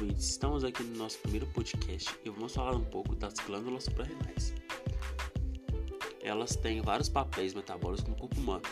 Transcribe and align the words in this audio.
ouvintes, 0.00 0.28
estamos 0.28 0.62
aqui 0.62 0.84
no 0.84 0.96
nosso 0.96 1.18
primeiro 1.18 1.46
podcast 1.48 2.16
e 2.24 2.30
vamos 2.30 2.54
falar 2.54 2.72
um 2.76 2.84
pouco 2.84 3.16
das 3.16 3.34
glândulas 3.34 3.84
suprarrenais. 3.84 4.54
Elas 6.22 6.54
têm 6.54 6.80
vários 6.80 7.08
papéis 7.08 7.52
metabólicos 7.52 8.06
no 8.06 8.14
corpo 8.14 8.38
humano. 8.38 8.62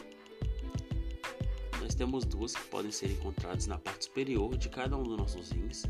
Nós 1.81 1.97
temos 1.97 2.25
duas 2.25 2.55
que 2.55 2.63
podem 2.69 2.93
ser 2.93 3.11
encontradas 3.11 3.67
na 3.67 3.77
parte 3.77 4.05
superior 4.05 4.57
de 4.57 4.69
cada 4.69 4.97
um 4.97 5.03
dos 5.03 5.17
nossos 5.17 5.51
rins 5.51 5.83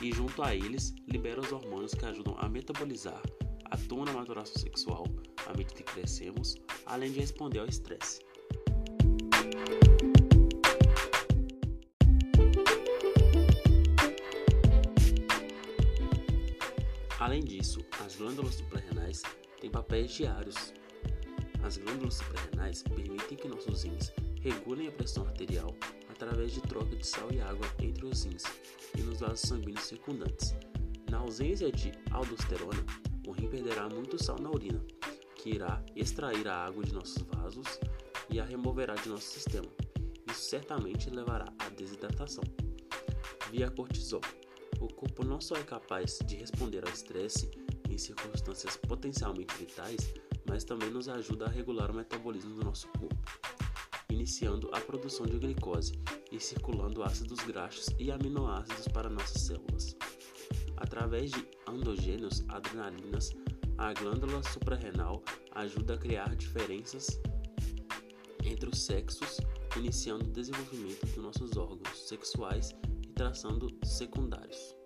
e 0.00 0.10
junto 0.10 0.42
a 0.42 0.54
eles 0.54 0.94
liberam 1.06 1.42
os 1.42 1.52
hormônios 1.52 1.92
que 1.92 2.06
ajudam 2.06 2.34
a 2.38 2.48
metabolizar, 2.48 3.20
atuam 3.66 4.06
na 4.06 4.12
maturação 4.14 4.56
sexual 4.56 5.04
à 5.46 5.50
medida 5.50 5.74
que 5.74 5.82
crescemos, 5.82 6.56
além 6.86 7.12
de 7.12 7.20
responder 7.20 7.58
ao 7.58 7.66
estresse. 7.66 8.27
Além 17.28 17.44
disso, 17.44 17.84
as 18.02 18.16
glândulas 18.16 18.54
suprarrenais 18.54 19.22
têm 19.60 19.68
papéis 19.70 20.12
diários. 20.12 20.72
As 21.62 21.76
glândulas 21.76 22.14
suprarrenais 22.14 22.82
permitem 22.82 23.36
que 23.36 23.46
nossos 23.46 23.82
rins 23.82 24.10
regulem 24.40 24.88
a 24.88 24.92
pressão 24.92 25.26
arterial 25.26 25.76
através 26.08 26.52
de 26.52 26.62
troca 26.62 26.96
de 26.96 27.06
sal 27.06 27.30
e 27.30 27.38
água 27.38 27.66
entre 27.80 28.06
os 28.06 28.24
rins 28.24 28.44
e 28.96 29.02
nos 29.02 29.20
vasos 29.20 29.40
sanguíneos 29.40 29.84
circundantes. 29.84 30.54
Na 31.10 31.18
ausência 31.18 31.70
de 31.70 31.92
aldosterona, 32.12 32.82
o 33.26 33.32
rim 33.32 33.50
perderá 33.50 33.90
muito 33.90 34.24
sal 34.24 34.38
na 34.40 34.50
urina, 34.50 34.82
que 35.34 35.50
irá 35.50 35.84
extrair 35.94 36.48
a 36.48 36.64
água 36.64 36.82
de 36.82 36.94
nossos 36.94 37.22
vasos 37.24 37.78
e 38.30 38.40
a 38.40 38.44
removerá 38.46 38.94
de 38.94 39.10
nosso 39.10 39.26
sistema. 39.26 39.68
Isso 40.30 40.48
certamente 40.48 41.10
levará 41.10 41.52
à 41.58 41.68
desidratação. 41.68 42.44
Via 43.50 43.70
cortisol. 43.70 44.22
O 44.80 44.92
corpo 44.92 45.24
não 45.24 45.40
só 45.40 45.56
é 45.56 45.62
capaz 45.62 46.18
de 46.26 46.36
responder 46.36 46.84
ao 46.84 46.92
estresse 46.92 47.50
em 47.88 47.98
circunstâncias 47.98 48.76
potencialmente 48.76 49.54
vitais, 49.56 50.14
mas 50.46 50.64
também 50.64 50.90
nos 50.90 51.08
ajuda 51.08 51.46
a 51.46 51.48
regular 51.48 51.90
o 51.90 51.94
metabolismo 51.94 52.54
do 52.54 52.64
nosso 52.64 52.88
corpo, 52.88 53.16
iniciando 54.08 54.70
a 54.72 54.80
produção 54.80 55.26
de 55.26 55.38
glicose 55.38 55.92
e 56.30 56.38
circulando 56.38 57.02
ácidos 57.02 57.40
graxos 57.40 57.88
e 57.98 58.10
aminoácidos 58.10 58.88
para 58.88 59.10
nossas 59.10 59.42
células. 59.42 59.96
Através 60.76 61.32
de 61.32 61.44
endogênios 61.68 62.44
adrenalinas, 62.48 63.32
a 63.76 63.92
glândula 63.92 64.42
suprarrenal 64.42 65.22
ajuda 65.52 65.94
a 65.94 65.98
criar 65.98 66.34
diferenças 66.36 67.20
entre 68.44 68.68
os 68.70 68.80
sexos, 68.80 69.38
iniciando 69.76 70.24
o 70.24 70.32
desenvolvimento 70.32 71.04
dos 71.06 71.16
nossos 71.16 71.56
órgãos 71.56 72.08
sexuais 72.08 72.74
traçando 73.18 73.76
secundários. 73.84 74.76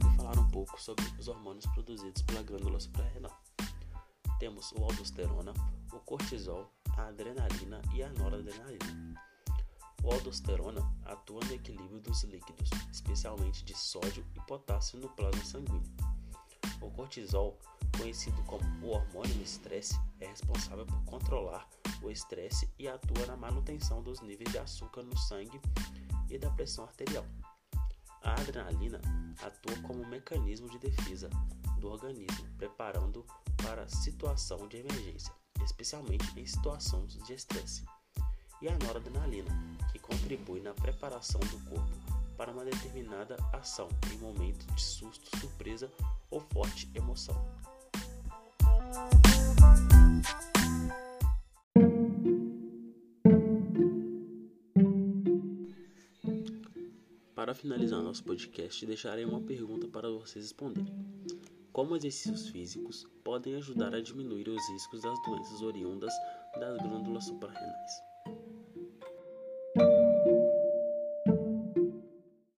Vou 0.00 0.10
falar 0.16 0.36
um 0.36 0.50
pouco 0.50 0.82
sobre 0.82 1.04
os 1.16 1.28
hormônios 1.28 1.64
produzidos 1.66 2.22
pela 2.22 2.42
glândula 2.42 2.80
suprarrenal. 2.80 3.40
Temos 4.40 4.72
o 4.72 4.82
aldosterona, 4.82 5.54
o 5.92 6.00
cortisol, 6.00 6.68
a 6.96 7.06
adrenalina 7.06 7.80
e 7.94 8.02
a 8.02 8.08
noradrenalina. 8.14 9.14
O 10.02 10.12
aldosterona 10.12 10.80
atua 11.04 11.40
no 11.44 11.54
equilíbrio 11.54 12.00
dos 12.00 12.24
líquidos, 12.24 12.68
especialmente 12.90 13.64
de 13.64 13.78
sódio 13.78 14.26
e 14.34 14.40
potássio 14.40 14.98
no 14.98 15.08
plasma 15.10 15.44
sanguíneo. 15.44 15.97
O 16.80 16.90
cortisol 16.90 17.58
conhecido 17.98 18.40
como 18.44 18.62
o 18.86 18.90
hormônio 18.90 19.34
do 19.34 19.42
estresse, 19.42 19.98
é 20.20 20.26
responsável 20.26 20.86
por 20.86 21.02
controlar 21.04 21.68
o 22.02 22.10
estresse 22.10 22.68
e 22.78 22.88
atua 22.88 23.26
na 23.26 23.36
manutenção 23.36 24.02
dos 24.02 24.20
níveis 24.20 24.50
de 24.52 24.58
açúcar 24.58 25.02
no 25.02 25.16
sangue 25.16 25.60
e 26.30 26.38
da 26.38 26.50
pressão 26.50 26.84
arterial. 26.84 27.24
A 28.22 28.32
adrenalina 28.32 29.00
atua 29.42 29.76
como 29.82 30.02
um 30.02 30.08
mecanismo 30.08 30.68
de 30.70 30.78
defesa 30.78 31.28
do 31.78 31.88
organismo, 31.88 32.46
preparando 32.56 33.24
para 33.56 33.88
situação 33.88 34.68
de 34.68 34.78
emergência, 34.78 35.32
especialmente 35.64 36.38
em 36.38 36.46
situações 36.46 37.14
de 37.24 37.32
estresse. 37.32 37.84
E 38.60 38.68
a 38.68 38.76
noradrenalina, 38.78 39.50
que 39.92 39.98
contribui 39.98 40.60
na 40.60 40.74
preparação 40.74 41.40
do 41.40 41.70
corpo 41.70 41.92
para 42.36 42.50
uma 42.50 42.64
determinada 42.64 43.36
ação 43.52 43.88
em 44.12 44.18
momento 44.18 44.66
de 44.74 44.82
susto, 44.82 45.36
surpresa 45.38 45.90
ou 46.38 46.40
forte 46.52 46.88
emoção. 46.94 47.34
Para 57.34 57.54
finalizar 57.54 58.02
nosso 58.02 58.22
podcast, 58.24 58.84
deixarei 58.86 59.24
uma 59.24 59.40
pergunta 59.40 59.88
para 59.88 60.08
vocês 60.10 60.44
responderem. 60.44 60.92
Como 61.72 61.96
exercícios 61.96 62.48
físicos 62.48 63.06
podem 63.24 63.54
ajudar 63.56 63.94
a 63.94 64.00
diminuir 64.00 64.48
os 64.48 64.68
riscos 64.70 65.02
das 65.02 65.18
doenças 65.22 65.62
oriundas 65.62 66.12
das 66.58 66.78
glândulas 66.78 67.24
suprarrenais? 67.24 67.92